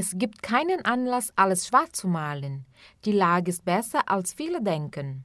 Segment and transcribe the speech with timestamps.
[0.00, 2.66] Es gibt keinen Anlass, alles schwarz zu malen.
[3.04, 5.24] Die Lage ist besser, als viele denken.